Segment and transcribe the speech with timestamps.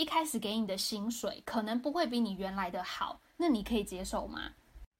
[0.00, 4.50] 一开始给你的薪水可能不会比你原来的好，那你可以接受吗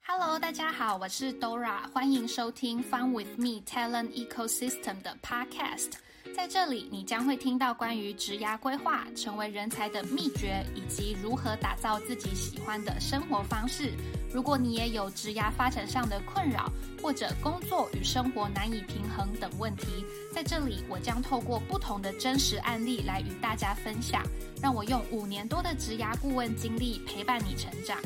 [0.05, 5.93] ？Hello，大家好，我是 Dora，欢迎收听 Fun with Me Talent Ecosystem 的 Podcast。
[6.35, 13.91] 在这里，你将会听到关于职涯规划、成为人才的秘诀，以及如何打造自己喜欢的生活方式。
[14.33, 24.23] 如果你也有职涯发展上的困扰，或者工作与生活难以平衡等问题，在这里我将透过不同的真实案例来与大家分享。
[24.61, 27.97] 让我用五年多的职涯顾问经历陪伴你成长。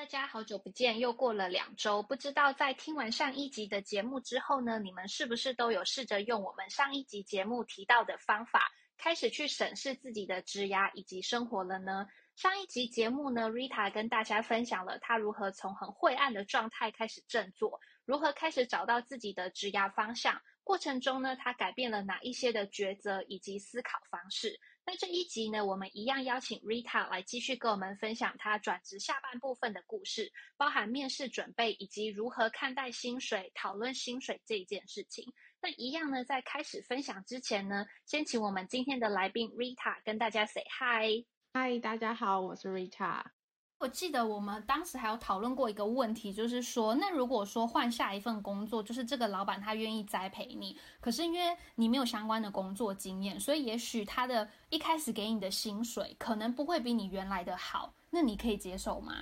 [0.00, 12.06] 大家好久不见，又过了两周，不知道在听完上一集的节目之后呢，你们是不是都有试着用我们上一集节目提到的方法，开始去审视自己的职涯以及生活了呢？
[12.34, 20.40] 上一集节目呢，Rita 跟大家分享了她如何从很晦暗的状态开始振作，如何开始找到自己的职涯方向。
[20.64, 24.58] 过程中呢，她改变了哪一些的抉择以及思考方式。
[24.86, 35.32] 那这一集呢，我们一样邀请 Rita 来继续跟我们分享她转职下半部分的故事，包含面试准备以及如何看待薪水、讨论薪水这一件事情。
[35.60, 41.24] 那一样呢，在开始分享之前呢，先请我们今天的来宾 Rita 跟大家 say hi。
[41.52, 43.22] Hi，，大家好，我是 Rita。
[43.80, 59.14] 我记得我们当时还有讨论过一个问题，就是说，那如果说换下一份工作，就是这个老板他愿意栽培你，可是因为你没有相关的工作经验，所以也许他的一开始给你的薪水可能不会比你原来的好，那你可以接受吗？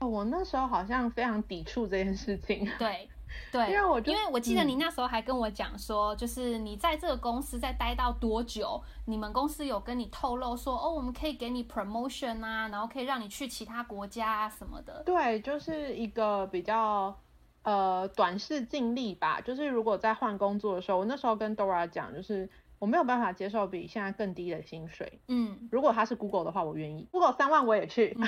[0.00, 2.68] 哦，我那时候好像非常抵触这件事情。
[2.76, 3.08] 对。
[3.52, 15.02] 对，因为我因为我记得你那时候还跟我讲说，就是你在这个公司在待到多久，你们公司有跟你透露说，哦，我们可以给你 promotion 啊，然后可以让你去其他国家啊什么的。
[15.04, 17.16] 对，就是一个比较
[17.62, 19.40] 呃短视尽力吧。
[19.40, 22.48] 就是如果在换工作的时候，我那时候跟 Dora 讲，就是
[22.78, 25.20] 我没有办法接受比现在更低的薪水。
[25.28, 28.16] 嗯，如果他是 Google 的话，我愿意，Google 三万我也去。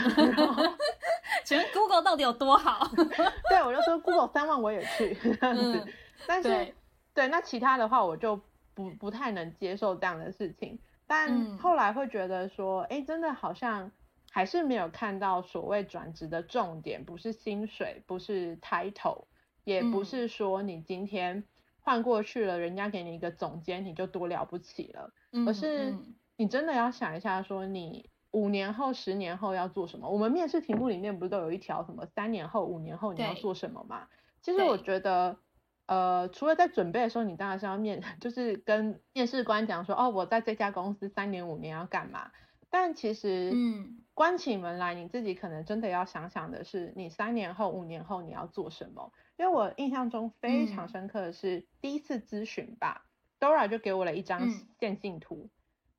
[1.47, 2.91] 请问 Google 到底有多好？
[3.49, 5.87] 对，我就说 Google 三万我也去这样子，
[6.27, 6.75] 但是
[7.15, 8.41] 对那其他的话我就
[8.75, 10.77] 不不太能接受这样的事情。
[11.07, 13.93] 但后来会觉得说，哎，真的好像
[14.33, 19.27] 还是没有看到所谓转职的重点，不是薪水，不是 title，
[19.63, 21.45] 也不是说你今天
[21.81, 25.13] 换过去了，人家给你一个总监你就多了不起了，
[25.47, 25.95] 而是
[26.37, 28.11] 你真的要想一下说你。
[28.37, 30.11] 五年后、十年后要做什么？
[30.11, 34.09] 我们面试题目里面不是都有一条什么三年后、五年后你要做什么吗？
[34.43, 35.39] 其实我觉得，
[35.87, 42.31] 呃，除了在准备的时候，你当然是要面， 就是跟面试官讲说，哦，我在这家公司三年、五年要干嘛？
[42.69, 49.13] 但其实，嗯，关起门来，你自己可能真的要想想的是，你三年后、五年后你要做什么？
[49.39, 53.07] 因为我印象中非常深刻的是第一次咨询吧
[53.41, 55.49] ，Dora 就给我了一张线性图，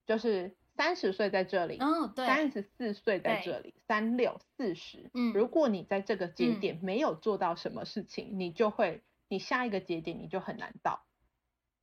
[0.06, 0.56] 就是。
[0.78, 11.02] 三十岁在这里，嗯，对，三十四岁在这里，三六四十，嗯，如果你在这个节点没有做到什么事情，你就会，你下一个节点你就很难到，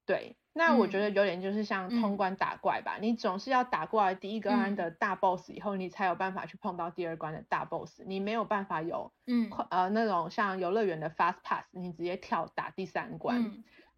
[0.06, 13.42] 对，那我觉得有点就是像通关打怪吧，你总是要打过来第一个关的大 boss 以后，你才有办法去碰到第二关的大 boss，你没有办法有，嗯，呃，那种像游乐园的 fast pass，你直接跳打第三关，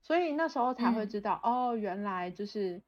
[0.01, 2.83] 所以那时候才会知道，哦，原来就是。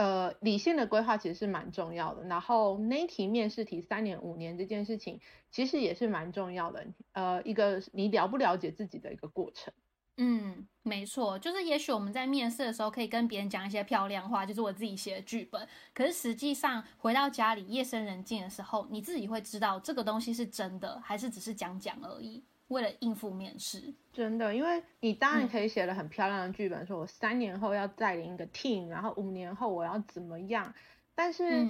[0.00, 2.24] 呃，理性的规划其实是蛮重要的。
[2.26, 6.86] 然后那题面试题三年五年这件事情，其实也是蛮重要的。
[7.12, 9.74] 呃，一个你了不了解自己的一个过程。
[10.16, 15.68] 嗯，没错，就是也许我们在面试的时候可以跟别人讲一些漂亮话，就是我自己写的剧本。
[15.92, 22.42] 可是实际上回到家里夜深人静的时候，你自己会知道这个东西是真的还是只是讲讲而已。
[22.70, 30.72] 为了应付面试，真的，因为你当然可以写了很漂亮的剧本，说我三年后要带领一个 team，然后五年后我要怎么样。
[31.16, 31.68] 但是，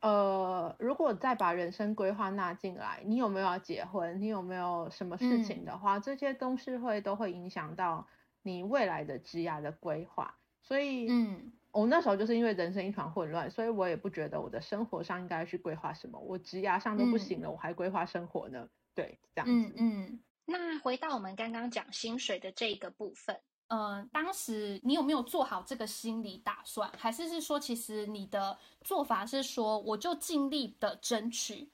[0.00, 4.20] 呃，如果再把人生规划纳进来，你有没有要结婚？
[4.20, 8.08] 你有没有什么事情的话，这些东西会都会影响到
[8.42, 10.34] 你未来的职涯的规划。
[10.60, 16.18] 所以，嗯，我那时候就是因为人生一团混乱，所以我也不觉得我的生活上应该去规划什么。
[16.18, 18.68] 我职涯上都不行了，我还规划生活呢？
[18.94, 20.20] 对，这样子，嗯嗯。
[20.44, 31.70] 那回到我们刚刚讲薪水的这个部分，嗯，当时你有没有做好这个心理打算，还是是说，其实你的做法是说，我就尽力的争取，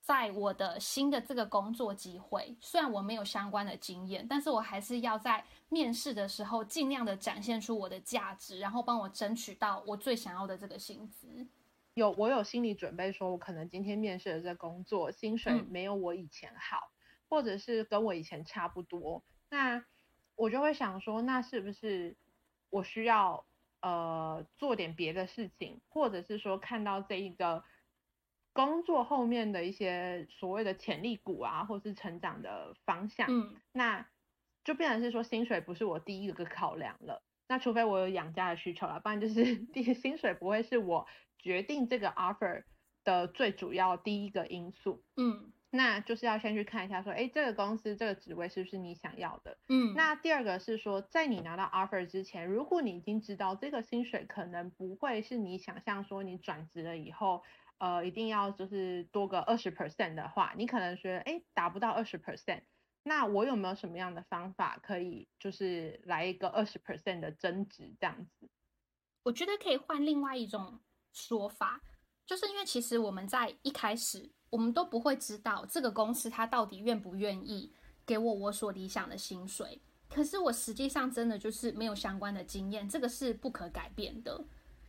[0.00, 11.46] 在我的新的这个工作机会，虽然我没有相关的经验，但是我还是要在面试的时候尽量的展现出我的价值，然后帮我争取到我最想要的这个薪资。
[11.94, 16.91] 有，我有心理准备，说我可能今天面试的这工作薪水没有我以前好。
[17.32, 19.82] 或者是跟我以前差不多，那
[20.36, 22.14] 我就会想说，那是不是
[22.68, 23.46] 我需要
[23.80, 27.64] 呃做点别的事情，或者是说看到这一个
[28.52, 34.06] 工作后面的一些所谓的潜力股啊，或是成长的方向，嗯，那
[34.62, 37.22] 就变成是说薪水不是我第一个考量了。
[37.48, 41.06] 那除非我有养家的需求了，不然就是 第薪水不会是我
[41.38, 42.64] 决定这个 offer
[43.04, 45.02] 的最主要第一个因素。
[45.16, 45.50] 嗯。
[45.74, 49.56] 那就是要先去看一下，说，哎，这个公司这个职位是不是你想要的？
[49.70, 57.42] 嗯，那第二个是说，在你拿到 offer 之前，如果你已经知道这个薪水可能不会是你想象说你转职了以后，
[57.78, 62.60] 呃，一定要就是多个二十 percent 的话，你可能觉得，哎，达不到二十 percent，
[63.02, 68.50] 那我有没有什么样的方法可以就是来一个二十 percent 的增值这样子？
[69.22, 70.80] 我觉得可以换另外一种
[71.12, 71.80] 说法，
[72.26, 74.30] 就是因为其实我们在一开始。
[74.52, 77.72] 我们都不会知道这个公司它到底愿不愿意
[78.04, 79.80] 给我我所理想的薪水。
[80.10, 84.44] 可是我实际上真的就是没有相关的经验，这个是不可改变的。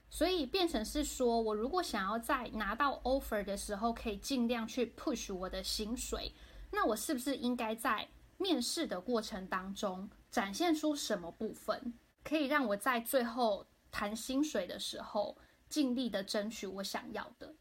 [0.09, 6.33] 所以变成是说，我如果想要在拿到 offer 的时候可以尽量去 push 我的薪水，
[6.69, 15.37] 那我是不是应该在面试的过程当中展现出什么部分，可以让我在最后谈薪水的时候
[15.73, 17.55] 尽力的争取我想要的？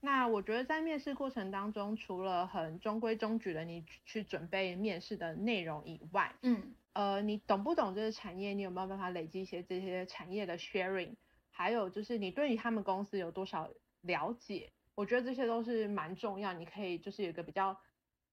[0.00, 8.54] 那我觉得在面试过程当中，除了很中规中矩的你去准备面试的内容以外，嗯，呃，你懂不懂这个产业？
[8.54, 11.14] 你有没有办法累积一些这些产业的 sharing？
[11.48, 13.70] 还有就是你对于他们公司有多少
[14.00, 14.72] 了解？
[14.96, 17.80] 我觉得这些都是蛮重要，你可以就是有一个比较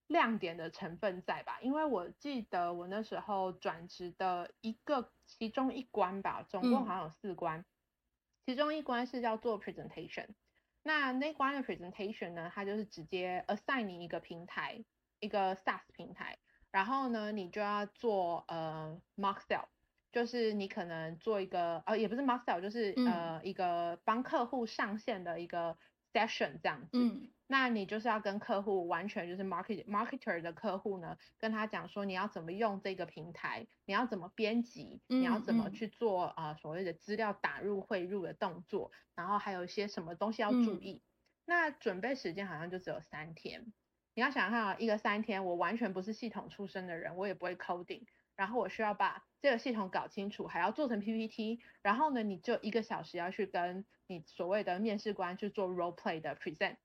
[0.08, 1.60] 亮点的成分在吧？
[1.62, 7.64] 因为我记得我那时候转职的一个其中一关吧，总共好像有四关，
[8.44, 10.26] 其中一关是叫做 presentation。
[10.82, 12.50] 那那关的 presentation 呢？
[12.52, 14.84] 它就是直接 assign 你一个平台，
[15.20, 16.38] 一个 SaaS 平台，
[16.72, 19.66] 然后呢，你就要做呃 mock sell，
[20.10, 25.78] 就是你可能做一个呃，也不是 mock sell，就是呃一个帮客户上线的一个
[26.12, 26.90] session 这样子。
[26.92, 27.28] 嗯。
[27.48, 41.02] 那你就是要跟客户完全就是 market marketer 的客户呢，跟他讲说你要怎么用这个平台，你要怎么编辑，你要怎么去做啊所谓的资料打入汇入的动作，然后还有一些什么东西要注意。
[41.44, 43.74] 那准备时间好像就只有三天。
[44.14, 48.04] 你要想看啊，一个三天，我完全不是系统出身的人，我也不会 coding，
[48.34, 56.76] 然后我需要把这个系统搞清楚，还要做成 PPT，然后呢，你就一个小时要去跟你所谓的面试官去做 role play 的 present。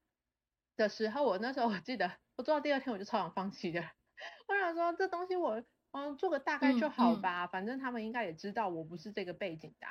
[0.75, 3.81] 的时候，我那时候我记得，我做到第二天我就超想放弃的。
[4.48, 9.88] 我想说，这东西我嗯做个大概就好吧，反正他们应该也知道我不是这个背景的，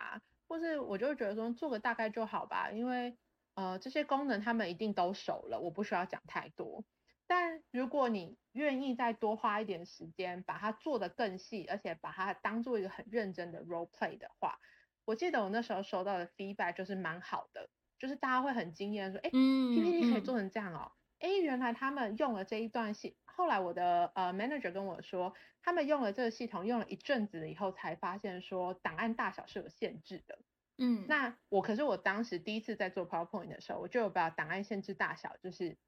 [0.48, 3.16] 或是我就觉得说做个大概就好吧，因为
[3.54, 6.84] 呃这些功能他们一定都熟了，我不需要讲太多。
[7.26, 14.58] 但如果你愿意再多花一点时间，把它做得更细，而且把它当做一个很认真的 role play 的话，
[15.05, 17.69] 我记得我那时候收到的 feedback 就是蛮好的。
[17.99, 25.32] 就是大家会很惊艳，说，哎，PPT 可以做成这样哦，哎，原来他们用了这一段系，后来我的呃 manager 跟我说，
[25.62, 30.38] 他们用了这个系统用了一阵子了以后，才发现说档案大小是有限制的。
[30.76, 35.79] 嗯，那我可是我当时第一次在做 PowerPoint 的时候，我就有把档案限制大小就是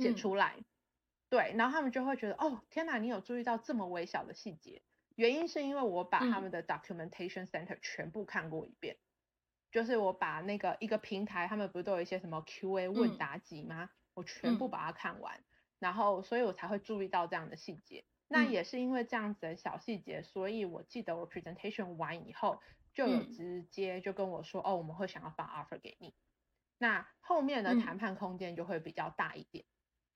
[0.00, 0.56] 写出来，
[1.28, 4.82] 对，然后他们就会觉得，哦，天哪，你有注意到这么微小的细节，
[5.14, 8.96] 原因是因为我把他们的 documentation center 全部看过一遍。
[9.70, 13.88] 就是我把那个一个平台，他们不是都有一些什么 Q&A 问答集吗？
[14.14, 15.44] 我全部把它看完，
[15.78, 18.04] 然后所以我才会注意到这样的细节。
[18.26, 22.60] 那也是因为这样子的小细节，所以我记得我 presentation 完以后，
[22.92, 26.14] 就有直接就跟我说，哦，我们会想要发 offer 给你。
[26.76, 29.64] 那后面的谈判空间就会比较大一点。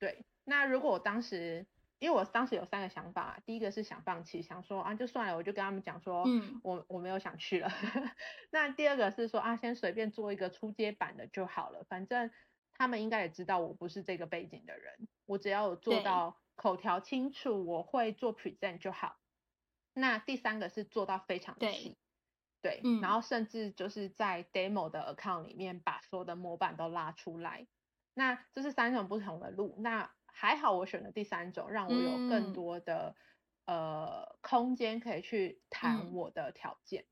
[0.04, 1.66] 对，那如果我当时。
[2.00, 7.70] 因为我当时有三个想法，第一个是想放弃，想说啊就算了，我就跟他们讲说，嗯，我我没有想去了。
[8.50, 12.30] 那第二个是说啊，先随便做一个初阶版的就好了，反正
[12.74, 19.16] 他们应该也知道我不是这个背景的人，我只要有做到口条清楚，我会做 present 就好。
[19.94, 21.96] 那第三个是做到非常细，
[22.60, 27.66] 对，然后甚至就是在 demo 的 account 里面把所有的模板都拉出来。
[28.14, 30.10] 那这是三种不同的路，那。
[30.36, 33.14] 还好我选了第三种，让我有更多的
[33.66, 37.04] 呃空间可以去谈我的条件。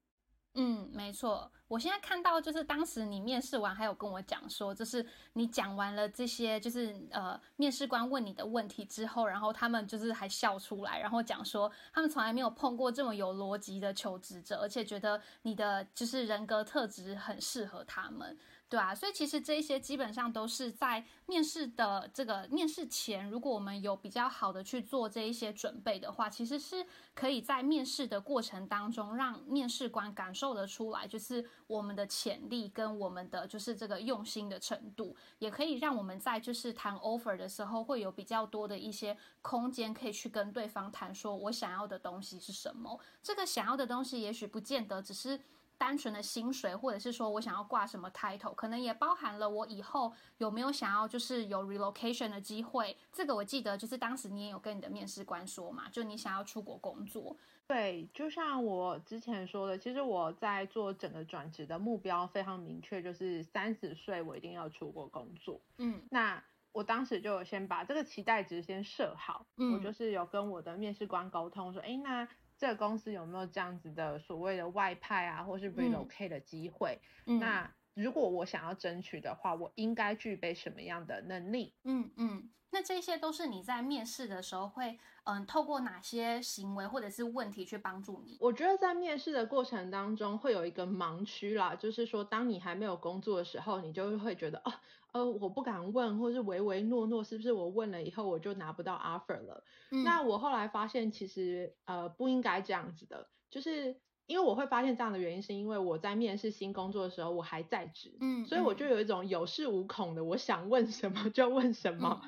[0.55, 1.51] 嗯，没错。
[1.69, 18.37] 我现在看到就是当时你面试完，还有跟我讲说，就是你讲完了这些，就是呃面试官问你的问题之后，然后他们就是还笑出来，然后讲说他们从来没有碰过这么有逻辑的求职者，而且觉得你的就是人格特质很适合他们。
[18.73, 30.53] 对啊，所以其实这一些基本上都是在面试的这个面试前，如果我们有比较好的去做这一些准备的话，其实是可以在面试的过程当中让面试官感受。
[30.53, 42.99] 得出来，就是我们的潜力跟我们的就是这个用心的程度，也可以让我们在就是谈 offer 的时候会有比较多的一些空间可以去跟对方谈，说我想要的东西是什么。
[43.23, 45.41] 这个想要的东西也许不见得只是。
[45.83, 52.97] 单纯的薪水，或者是说我想要挂什么 title，可能也包含了我以后有没有想要就是有 relocation 的机会。
[53.11, 57.37] 这个我记得就是当时你也有跟你的面试官说嘛，就你想要出国工作。
[57.67, 65.61] 对，就像我之前说的，其实我在做整个转职的目标非常明确，就是三十岁我一定要出国工作。
[65.79, 72.29] 嗯，那我当时就先把这个期待值先设好，嗯我就是有跟我的面试官沟通说，哎，那。
[72.63, 76.97] 这个公司有没有这样子的所谓的外派啊，或是 relocate 的机会？
[77.25, 81.75] 那如果我想要争取的话，我应该具备什么样的能力？
[81.85, 88.37] 嗯嗯，那这些都是你在面试的时候会嗯透过哪些行为或者是问题去帮助你？
[88.41, 94.73] 我觉得在面试的过程当中会有一个盲区啦，就是说当你还没有工作的时候，你就会觉得哦。
[95.13, 99.63] 呃，我不敢问，或是唯唯诺诺，是不是我问了以后我就拿不到 offer 了？
[100.05, 103.95] 那我后来发现，其实呃不应该这样子的，就是
[104.27, 112.23] 因为我会发现这样的原因，是因为我在面试新工作的时候我还在职，嗯，所以我就有一种有恃无恐的，我想问什么就问什么，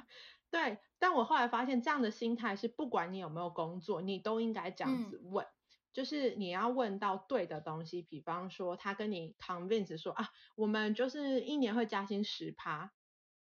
[0.51, 0.79] 对。
[0.99, 5.47] 但我后来发现，这样的心态是不管你有没有工作，你都应该这样子问。
[5.93, 12.91] 就是你要问到对的东西，比方说他跟你 convince 说啊，我们就是一年会加薪十趴，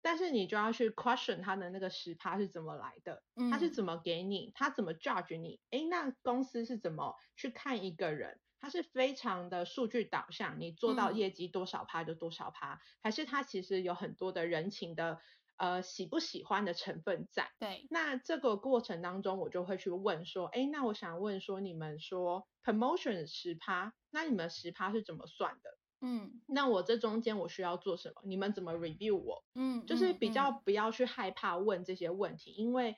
[0.04, 5.60] 但是你就要去 question 他的那个十趴是怎么来的，他是怎么给你，他怎么 judge 你？
[5.72, 8.40] 诶，那公司是怎么去看一个人？
[8.60, 15.20] 他是非常的数据导向，你做到业绩多少趴就多少趴，还是他其实有很多的人情的？
[15.56, 17.52] 呃，喜不喜欢的成分在。
[17.60, 25.78] 对，那这个过程当中，我就会去问说，哎，那我想问说，你们说 promotion 十趴，那你们十趴是怎么算的？
[26.06, 28.22] 嗯，那我这中间我需要做什么？
[28.26, 29.44] 你们怎么 review 我？
[29.56, 32.96] 嗯，就是比较不要去害怕问这些问题，因为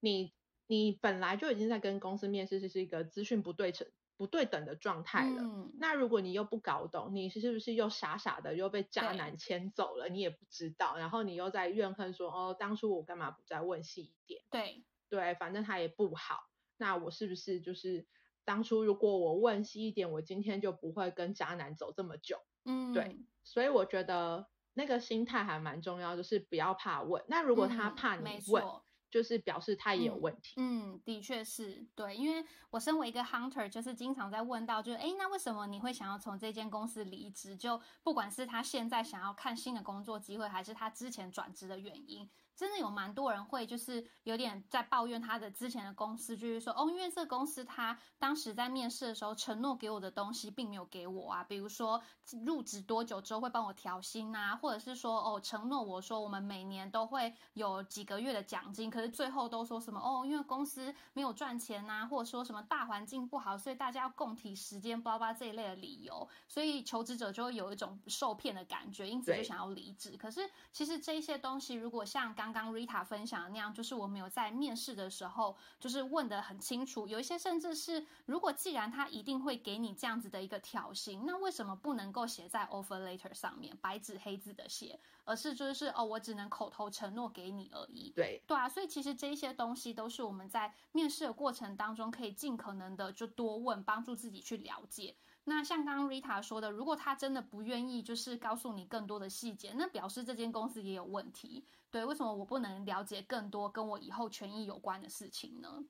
[0.00, 0.32] 你
[0.66, 3.86] 你本来就已经在跟公司面试，这是一个资讯不对称。
[4.18, 5.42] 不对等的状态了。
[5.42, 10.08] 嗯那如果你又不搞懂，你是不是又傻傻的又被渣男牵走了？
[10.08, 16.38] 你也不知道，然后你又在怨恨说：“哦，当初我干嘛不再问细一点？”对对，反正他也不好。
[16.78, 18.06] 那我是不是就是
[18.46, 22.38] 当初如果我问细一点，我今天就不会跟渣男走这么久？
[22.64, 23.20] 嗯，对。
[23.44, 27.22] 所以我觉得那个心态还蛮重要，就是不要怕问。
[27.28, 28.64] 那如果他怕你问。
[29.08, 30.54] 就是表示他也有问题。
[30.56, 37.56] 嗯，的确是对，因为我身为一个 hunter，就是经常在问到，就是哎，那为什么你会想要从这间公司离职？
[37.56, 42.28] 就不管是他现在想要看新的工作机会，还是他之前转职的原因。
[42.56, 52.00] 真的有蛮多人会就是有点在抱怨他的之前的公司，就是说哦，因为这个公司他当时在面试的时候承诺给我的东西并没有给我啊，比如说
[52.44, 70.16] 入职多久之后会帮我调薪啊，或者是说哦承诺我说我们每年都会有几个月的奖金，可是最后都说什么哦，因为公司没有赚钱呐，或者说什么大环境不好，所以大家要共体时间，巴拉这一类的理由，所以求职者就会有一种受骗的感觉，因此就想要离职。
[70.16, 77.08] 可是其实这些东西如果像刚刚刚 Rita 分享的那样，就是我们有在面试的时候，就是问的很清楚。
[77.08, 88.12] 有一些甚至是，如果既然他一定会给你这样子的一个挑衅，那为什么不能够写在 offer letter 上面，白纸黑字的写，而是就是哦，我只能口头承诺给你而已。
[88.14, 95.16] 对对啊，所以其实这些东西都是我们在面试的过程当中可以尽可能的就多问，帮助自己去了解。
[95.48, 101.64] 那像刚刚 Rita 说的，如果他真的不愿意，就是告诉你更多的细节，那表示这间公司也有问题。
[101.88, 105.84] 对，为什么我不能了解更多跟我以后权益有关的事情呢？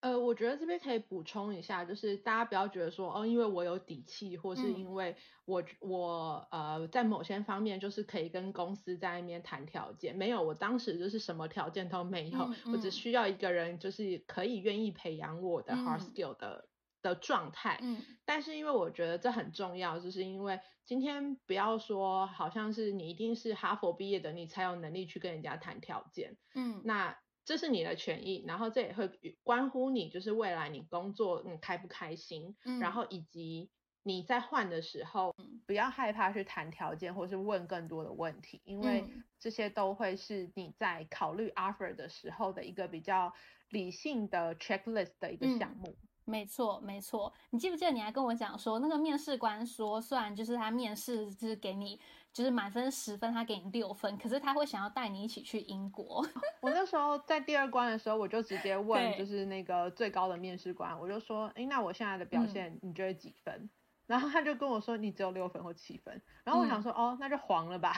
[0.00, 16.68] 呃，我觉得这边可以补充一下，就是大家不要觉得说，哦，因为我有底气，或是因为我我呃在某些方面就是可以跟公司在那边谈条件，没有，我当时就是什么条件都没有，我只需要一个人，就是可以愿意培养我的 hard skill 的。
[17.02, 29.10] 的状态，嗯，但是因为我觉得这很重要，就是因为今天不要说好像是你一定是哈佛毕业的，你才有能力去跟人家谈条件，嗯，那这是你的权益，然后这也会
[29.42, 33.70] 关乎你就是未来你工作你开不开心，嗯，然后以及
[34.02, 35.34] 你在换的时候，
[35.66, 39.04] 不要害怕去谈条件或是问更多的问题，因为
[39.38, 43.32] 这些都会是你在考虑 offer 的时候的一个比较
[43.68, 45.96] 理性的 checklist 的一个项目。
[46.28, 47.32] 没错，没错。
[47.50, 51.98] 你记不记得你还跟我讲说，那个面试官说，虽然就是他面试就是给你
[52.32, 56.24] 就是满分十分，他给你六分，可是他会想要带你一起去英国。
[56.60, 63.68] 我那时候在第二关的时候，我就直接 问，就是那个最高的面试官，我就说，哎，那我现在的表现你觉得几分？
[64.08, 67.94] 然后他就跟我说你只有六分或七分，然后我想说哦那就黄了吧，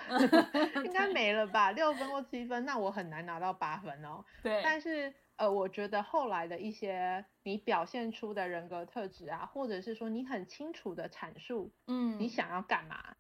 [0.85, 4.25] 应该没了吧，六分或七分，那我很难拿到八分哦。
[4.43, 13.17] 对，但是呃我觉得后来的一些你表现出的人格特质啊，或者是说你很清楚的阐述，嗯，你想要干嘛，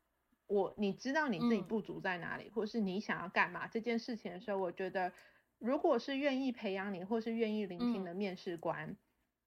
[0.47, 5.12] 我你知道你自己不足在哪里，或是你想要干嘛这件事情的时候，我觉得
[5.59, 8.97] 如果是愿意培养你或是愿意聆听的面试官。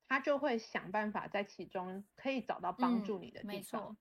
[0.05, 3.97] 他就会想办法在其中可以找到帮助你的地方，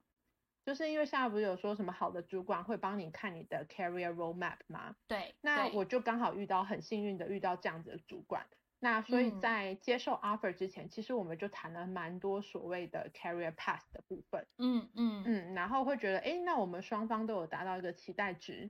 [0.66, 4.94] 就是因为现在不是有说什么好的主管会帮你看你的 career roadmap 吗？
[5.08, 8.46] 对，那我就刚好遇到很幸运的遇到这样子的主管，
[8.84, 18.68] 那所以在接受 offer 之前，其实我们就谈了蛮多所谓的 career path 的部分，嗯嗯嗯，然后会觉得，哎，那我们双方都有达到一个期待值，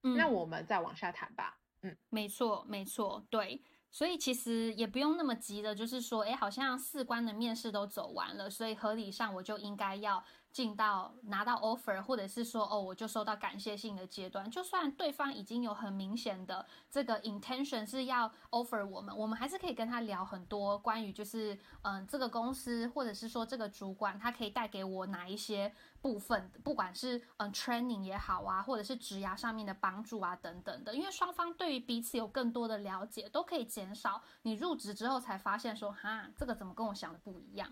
[0.00, 3.62] 那我们再往下谈吧，嗯，没错没错，对。
[3.90, 10.24] 所以其实也不用那么急的，就是说，哎，好像四关的面试都走完了，所以合理上我就应该要。
[10.52, 37.70] 进到拿到 offer，或者是说哦，我就收到感谢信的阶段，就算对方已经有很明显的这个 intention 是要 offer 我们，我们还是可以跟他聊很多关于就是嗯这个公司或者是说这个主管他可以带给我哪一些部分，不管是嗯 training 也好啊，或者是职涯上面的帮助啊等等的，因为双方对于彼此有更多的了解，都可以减少你入职之后才发现说哈这个怎么跟我想的不一样。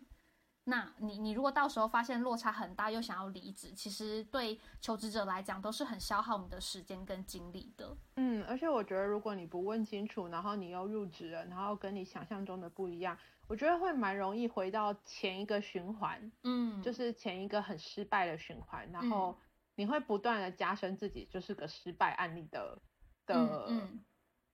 [0.68, 7.96] 那你你如果到时候发现落差很大，又想要离职，其实对求职者来讲都是很消耗你的时间跟精力的。
[8.16, 16.32] 嗯，而且我觉得如果你不问清楚，然后你又入职了，然后跟你想象中的不一样，我觉得会蛮容易回到前一个循环。
[16.42, 19.38] 嗯，就是前一个很失败的循环，然后
[19.76, 22.76] 你会不断的加深自己就是个失败案例的
[23.24, 23.70] 的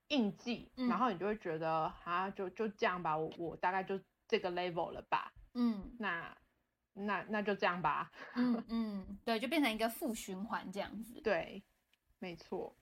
[0.09, 5.32] 印记，然后你就会觉得啊，就就这样吧，我我大概就这个 level 了吧。
[5.55, 6.35] 嗯，那
[6.93, 8.11] 那那就这样吧。
[8.35, 11.21] 嗯嗯，对，就变成一个负循环这样子。
[11.21, 11.63] 对，
[12.19, 12.75] 没错。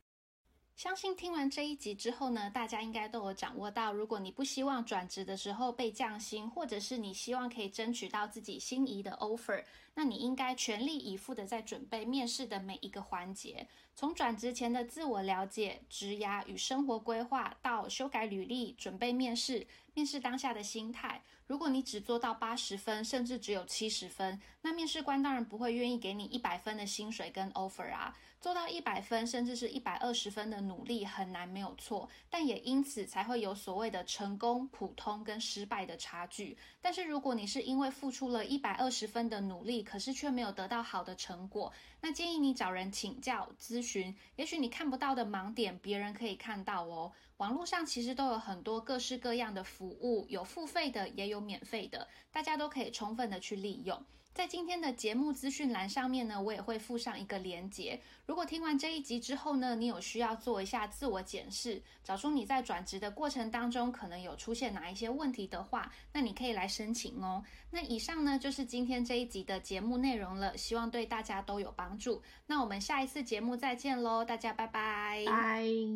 [0.81, 19.67] 相信听完这一集之后呢，大家应该都有掌握到，如果你不希望转职的时候被降薪，或者是你希望可以争取到自己心仪的 offer，那你应该全力以赴的在准备面试的每一个环节，从转职前的自我了解、职涯与生活规划，到修改履历、准备面试。
[19.93, 28.17] 面试当下的心态，如果你只做到八十分，甚至只有七十分，那面试官当然不会愿意给你一百分的薪水跟 offer 啊。
[28.41, 36.57] 做到一百分，甚至是一百二十分的努力很难没有错，但也因此才会有所谓的成功、普通跟失败的差距。
[36.81, 47.11] 但是如果你是因为付出了一百二十分的努力，可是却没有得到好的成果，那建议你找人请教咨询，也许你看不到的盲点，别人可以看到哦。
[47.37, 54.03] 网络上其实都有很多各式各样的服务，有付费的，也有免费的，大家都可以充分的去利用。
[54.33, 57.99] 在今天的节目资讯栏上面呢，我也会附上一个连结。
[58.25, 67.43] 如果听完这一集之后呢，你有需要做一下自我检视，找出你在转职的过程当中可能有出现哪一些问题的话，那你可以来申请哦。
[67.69, 72.21] 那以上呢就是今天这一集的节目内容了，希望对大家都有帮助。
[72.47, 75.25] 那我们下一次节目再见喽，大家拜拜。
[75.25, 75.91] 拜。